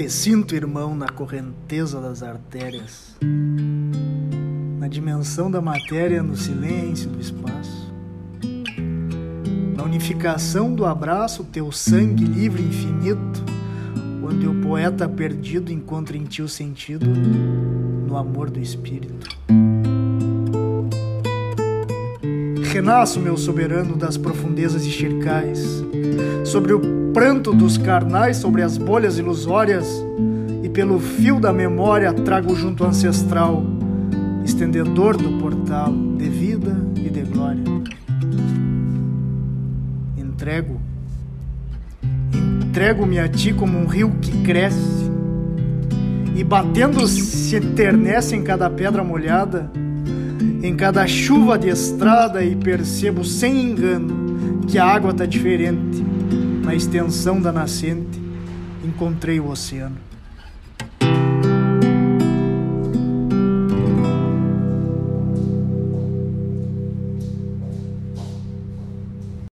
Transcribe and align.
Te 0.00 0.08
sinto, 0.08 0.54
irmão, 0.54 0.96
na 0.96 1.10
correnteza 1.10 2.00
das 2.00 2.22
artérias, 2.22 3.14
na 4.78 4.88
dimensão 4.88 5.50
da 5.50 5.60
matéria, 5.60 6.22
no 6.22 6.34
silêncio 6.34 7.10
do 7.10 7.20
espaço, 7.20 7.92
na 9.76 9.84
unificação 9.84 10.74
do 10.74 10.86
abraço, 10.86 11.44
teu 11.44 11.70
sangue 11.70 12.24
livre 12.24 12.62
infinito, 12.62 13.44
onde 14.24 14.46
o 14.46 14.62
poeta 14.62 15.06
perdido 15.06 15.70
encontra 15.70 16.16
em 16.16 16.24
ti 16.24 16.40
o 16.40 16.48
sentido 16.48 17.04
no 17.04 18.16
amor 18.16 18.48
do 18.48 18.58
espírito. 18.58 19.28
Renasço, 22.72 23.18
meu 23.18 23.36
soberano, 23.36 23.96
das 23.96 24.16
profundezas 24.16 24.86
e 24.86 24.90
chircais, 24.90 25.84
sobre 26.44 26.72
o 26.72 27.10
pranto 27.12 27.52
dos 27.52 27.76
carnais, 27.76 28.36
sobre 28.36 28.62
as 28.62 28.78
bolhas 28.78 29.18
ilusórias, 29.18 30.00
e 30.62 30.68
pelo 30.68 31.00
fio 31.00 31.40
da 31.40 31.52
memória 31.52 32.12
trago 32.12 32.54
junto 32.54 32.84
ancestral, 32.84 33.64
estendedor 34.44 35.16
do 35.16 35.36
portal 35.40 35.92
de 36.16 36.28
vida 36.28 36.76
e 36.94 37.10
de 37.10 37.22
glória. 37.22 37.64
Entrego, 40.16 40.80
entrego-me 42.68 43.18
a 43.18 43.28
ti 43.28 43.52
como 43.52 43.76
um 43.76 43.86
rio 43.86 44.12
que 44.22 44.44
cresce, 44.44 45.10
e 46.36 46.44
batendo 46.44 47.04
se 47.08 47.56
eternece 47.56 48.36
em 48.36 48.44
cada 48.44 48.70
pedra 48.70 49.02
molhada, 49.02 49.68
em 50.62 50.76
cada 50.76 51.06
chuva 51.06 51.58
de 51.58 51.68
estrada 51.68 52.44
e 52.44 52.54
percebo 52.54 53.24
sem 53.24 53.70
engano 53.70 54.60
que 54.68 54.78
a 54.78 54.84
água 54.84 55.10
está 55.10 55.26
diferente. 55.26 56.04
Na 56.62 56.74
extensão 56.74 57.40
da 57.40 57.50
nascente 57.50 58.20
encontrei 58.84 59.40
o 59.40 59.48
oceano. 59.48 59.96